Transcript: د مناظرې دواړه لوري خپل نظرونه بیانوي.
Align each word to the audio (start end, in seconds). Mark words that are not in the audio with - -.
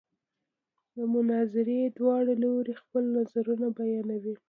د 0.95 0.97
مناظرې 1.13 1.79
دواړه 1.97 2.33
لوري 2.43 2.73
خپل 2.81 3.03
نظرونه 3.17 3.65
بیانوي. 3.77 4.35